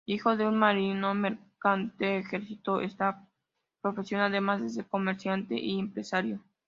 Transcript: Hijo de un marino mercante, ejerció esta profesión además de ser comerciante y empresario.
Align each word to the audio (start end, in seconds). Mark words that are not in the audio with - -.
Hijo 0.07 0.35
de 0.35 0.47
un 0.47 0.57
marino 0.57 1.13
mercante, 1.13 2.17
ejerció 2.17 2.79
esta 2.81 3.29
profesión 3.83 4.21
además 4.21 4.59
de 4.59 4.69
ser 4.69 4.87
comerciante 4.87 5.53
y 5.53 5.77
empresario. 5.77 6.41